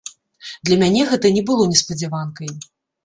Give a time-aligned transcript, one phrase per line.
[0.69, 2.53] Для мяне гэта не было неспадзяванкай.